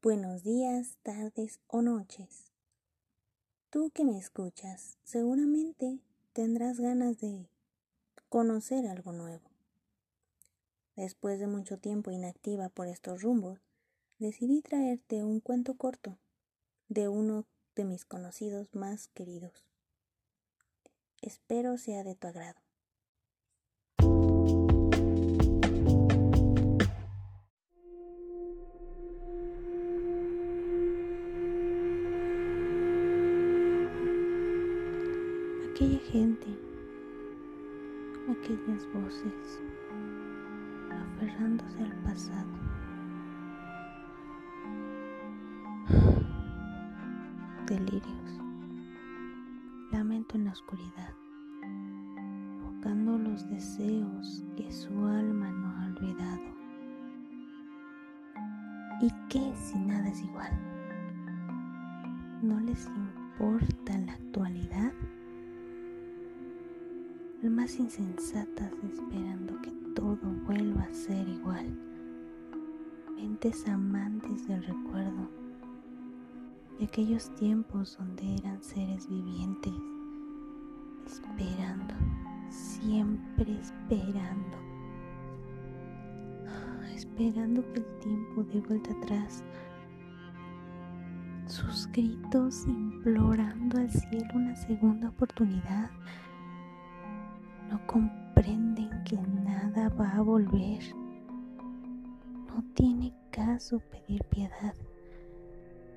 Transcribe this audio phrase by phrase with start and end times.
[0.00, 2.52] Buenos días, tardes o noches.
[3.68, 5.98] Tú que me escuchas, seguramente
[6.32, 7.48] tendrás ganas de
[8.28, 9.50] conocer algo nuevo.
[10.94, 13.58] Después de mucho tiempo inactiva por estos rumbos,
[14.20, 16.16] decidí traerte un cuento corto
[16.88, 17.44] de uno
[17.74, 19.66] de mis conocidos más queridos.
[21.22, 22.67] Espero sea de tu agrado.
[35.78, 36.58] Aquella gente,
[38.28, 39.62] aquellas voces,
[40.90, 42.48] aferrándose al pasado.
[47.68, 48.40] Delirios,
[49.92, 51.14] lamento en la oscuridad,
[52.58, 56.42] evocando los deseos que su alma no ha olvidado.
[59.00, 60.58] ¿Y qué si nada es igual?
[62.42, 64.92] ¿No les importa la actualidad?
[67.58, 71.66] Almas insensatas esperando que todo vuelva a ser igual,
[73.16, 75.28] mentes amantes del recuerdo
[76.78, 79.72] de aquellos tiempos donde eran seres vivientes,
[81.04, 81.94] esperando,
[82.48, 84.56] siempre esperando,
[86.94, 89.42] esperando que el tiempo dé vuelta atrás,
[91.46, 95.90] sus gritos implorando al cielo una segunda oportunidad
[97.88, 100.82] comprenden que nada va a volver.
[102.46, 104.74] No tiene caso pedir piedad.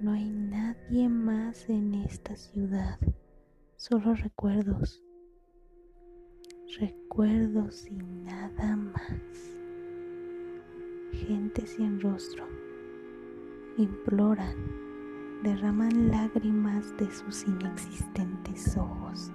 [0.00, 2.98] No hay nadie más en esta ciudad,
[3.76, 5.02] solo recuerdos.
[6.78, 9.56] Recuerdos y nada más.
[11.12, 12.46] Gente sin rostro.
[13.76, 14.56] Imploran,
[15.42, 19.32] derraman lágrimas de sus inexistentes ojos.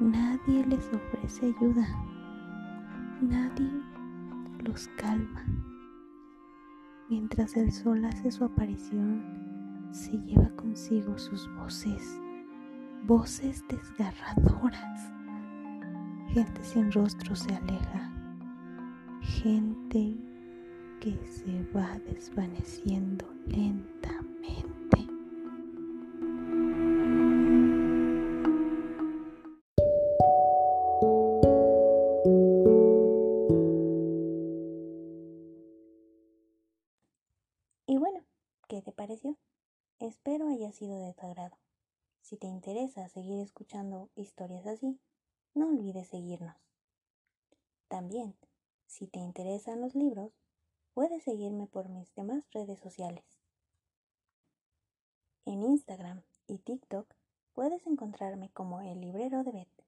[0.00, 1.86] Nadie les ofrece ayuda.
[3.20, 3.70] Nadie
[4.64, 5.44] los calma.
[7.10, 9.22] Mientras el sol hace su aparición,
[9.90, 12.18] se lleva consigo sus voces,
[13.04, 15.12] voces desgarradoras.
[16.28, 18.10] Gente sin rostro se aleja.
[19.20, 20.16] Gente
[20.98, 23.89] que se va desvaneciendo lentamente.
[38.70, 39.36] ¿Qué te pareció?
[39.98, 41.58] Espero haya sido de tu agrado.
[42.20, 45.00] Si te interesa seguir escuchando historias así,
[45.54, 46.56] no olvides seguirnos.
[47.88, 48.36] También,
[48.86, 50.30] si te interesan los libros,
[50.94, 53.24] puedes seguirme por mis demás redes sociales.
[55.46, 57.12] En Instagram y TikTok
[57.54, 59.84] puedes encontrarme como el librero de Beth.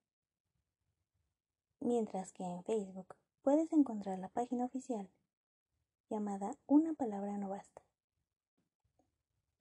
[1.79, 5.09] Mientras que en Facebook puedes encontrar la página oficial
[6.11, 7.83] llamada Una palabra no basta.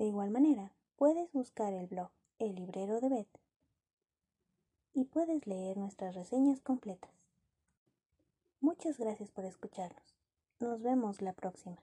[0.01, 3.39] De igual manera, puedes buscar el blog El Librero de Beth
[4.95, 7.11] y puedes leer nuestras reseñas completas.
[8.61, 10.17] Muchas gracias por escucharnos.
[10.59, 11.77] Nos vemos la próxima.